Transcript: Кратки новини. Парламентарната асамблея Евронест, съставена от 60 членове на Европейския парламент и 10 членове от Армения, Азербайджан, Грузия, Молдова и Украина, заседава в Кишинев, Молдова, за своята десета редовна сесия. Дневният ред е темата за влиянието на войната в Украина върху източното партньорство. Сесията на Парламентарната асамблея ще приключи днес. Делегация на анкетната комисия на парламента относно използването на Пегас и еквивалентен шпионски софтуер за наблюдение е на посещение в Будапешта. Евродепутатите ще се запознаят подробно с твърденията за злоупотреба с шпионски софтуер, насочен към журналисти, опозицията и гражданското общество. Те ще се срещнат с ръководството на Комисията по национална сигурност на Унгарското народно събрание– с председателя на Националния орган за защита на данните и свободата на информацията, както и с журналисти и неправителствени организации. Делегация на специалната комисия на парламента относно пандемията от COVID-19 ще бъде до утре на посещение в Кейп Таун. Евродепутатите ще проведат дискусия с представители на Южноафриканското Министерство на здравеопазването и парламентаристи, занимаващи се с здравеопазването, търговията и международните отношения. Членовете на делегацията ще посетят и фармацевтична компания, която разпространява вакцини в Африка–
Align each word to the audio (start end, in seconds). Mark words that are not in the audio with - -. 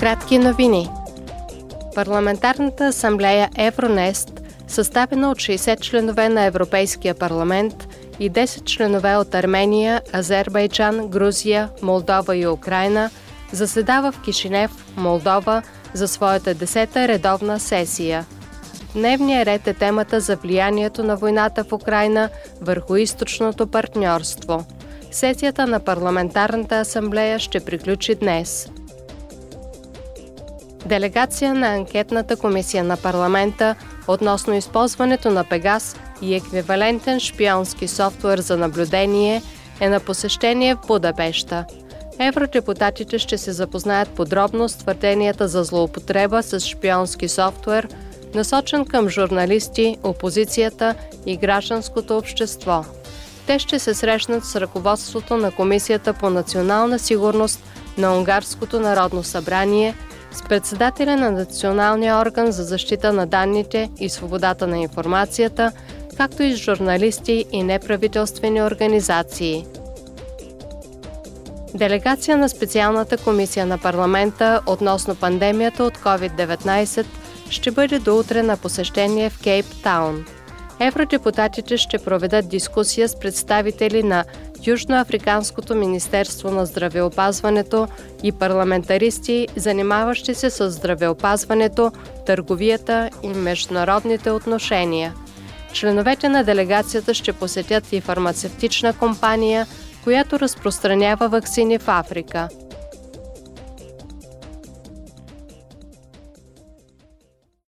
Кратки 0.00 0.38
новини. 0.38 0.88
Парламентарната 1.94 2.84
асамблея 2.84 3.50
Евронест, 3.58 4.40
съставена 4.68 5.30
от 5.30 5.38
60 5.38 5.80
членове 5.80 6.28
на 6.28 6.44
Европейския 6.44 7.14
парламент 7.14 7.88
и 8.18 8.30
10 8.30 8.64
членове 8.64 9.16
от 9.16 9.34
Армения, 9.34 10.02
Азербайджан, 10.12 11.08
Грузия, 11.08 11.68
Молдова 11.82 12.36
и 12.36 12.46
Украина, 12.46 13.10
заседава 13.52 14.12
в 14.12 14.20
Кишинев, 14.22 14.70
Молдова, 14.96 15.62
за 15.94 16.08
своята 16.08 16.54
десета 16.54 17.08
редовна 17.08 17.60
сесия. 17.60 18.26
Дневният 18.94 19.46
ред 19.46 19.66
е 19.66 19.74
темата 19.74 20.20
за 20.20 20.36
влиянието 20.36 21.04
на 21.04 21.16
войната 21.16 21.64
в 21.64 21.72
Украина 21.72 22.28
върху 22.60 22.96
източното 22.96 23.66
партньорство. 23.66 24.64
Сесията 25.10 25.66
на 25.66 25.80
Парламентарната 25.80 26.74
асамблея 26.74 27.38
ще 27.38 27.60
приключи 27.60 28.14
днес. 28.14 28.68
Делегация 30.86 31.54
на 31.54 31.74
анкетната 31.74 32.36
комисия 32.36 32.84
на 32.84 32.96
парламента 32.96 33.74
относно 34.08 34.54
използването 34.54 35.30
на 35.30 35.44
Пегас 35.44 35.96
и 36.22 36.34
еквивалентен 36.34 37.20
шпионски 37.20 37.88
софтуер 37.88 38.38
за 38.38 38.56
наблюдение 38.56 39.42
е 39.80 39.88
на 39.88 40.00
посещение 40.00 40.74
в 40.74 40.86
Будапешта. 40.86 41.64
Евродепутатите 42.18 43.18
ще 43.18 43.38
се 43.38 43.52
запознаят 43.52 44.08
подробно 44.08 44.68
с 44.68 44.76
твърденията 44.76 45.48
за 45.48 45.64
злоупотреба 45.64 46.42
с 46.42 46.60
шпионски 46.60 47.28
софтуер, 47.28 47.88
насочен 48.34 48.84
към 48.84 49.08
журналисти, 49.08 49.96
опозицията 50.02 50.94
и 51.26 51.36
гражданското 51.36 52.18
общество. 52.18 52.84
Те 53.46 53.58
ще 53.58 53.78
се 53.78 53.94
срещнат 53.94 54.44
с 54.44 54.56
ръководството 54.56 55.36
на 55.36 55.50
Комисията 55.50 56.12
по 56.12 56.30
национална 56.30 56.98
сигурност 56.98 57.62
на 57.98 58.16
Унгарското 58.16 58.80
народно 58.80 59.24
събрание– 59.24 59.94
с 60.36 60.42
председателя 60.42 61.16
на 61.16 61.30
Националния 61.30 62.16
орган 62.16 62.52
за 62.52 62.64
защита 62.64 63.12
на 63.12 63.26
данните 63.26 63.90
и 63.98 64.08
свободата 64.08 64.66
на 64.66 64.78
информацията, 64.78 65.72
както 66.16 66.42
и 66.42 66.52
с 66.52 66.56
журналисти 66.56 67.44
и 67.52 67.62
неправителствени 67.62 68.62
организации. 68.62 69.66
Делегация 71.74 72.36
на 72.36 72.48
специалната 72.48 73.16
комисия 73.16 73.66
на 73.66 73.78
парламента 73.78 74.60
относно 74.66 75.14
пандемията 75.14 75.84
от 75.84 75.98
COVID-19 75.98 77.06
ще 77.50 77.70
бъде 77.70 77.98
до 77.98 78.18
утре 78.18 78.42
на 78.42 78.56
посещение 78.56 79.30
в 79.30 79.42
Кейп 79.42 79.66
Таун. 79.82 80.24
Евродепутатите 80.80 81.76
ще 81.76 81.98
проведат 81.98 82.48
дискусия 82.48 83.08
с 83.08 83.18
представители 83.18 84.02
на 84.02 84.24
Южноафриканското 84.66 85.74
Министерство 85.74 86.50
на 86.50 86.66
здравеопазването 86.66 87.88
и 88.22 88.32
парламентаристи, 88.32 89.48
занимаващи 89.56 90.34
се 90.34 90.50
с 90.50 90.70
здравеопазването, 90.70 91.92
търговията 92.26 93.10
и 93.22 93.28
международните 93.28 94.30
отношения. 94.30 95.14
Членовете 95.72 96.28
на 96.28 96.44
делегацията 96.44 97.14
ще 97.14 97.32
посетят 97.32 97.92
и 97.92 98.00
фармацевтична 98.00 98.92
компания, 98.92 99.66
която 100.04 100.40
разпространява 100.40 101.28
вакцини 101.28 101.78
в 101.78 101.88
Африка– 101.88 102.48